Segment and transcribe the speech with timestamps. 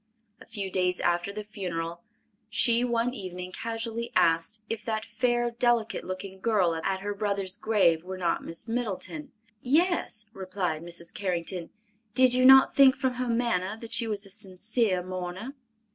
[0.41, 2.01] A few days after the funeral
[2.49, 8.03] she one evening casually asked, if that fair, delicate looking girl at her brother's grave
[8.03, 9.31] were not Miss Middleton?
[9.61, 11.13] "Yes," replied Mrs.
[11.13, 11.69] Carrington.
[12.15, 15.53] "Did you not think from her manner that she was a sincere mourner?"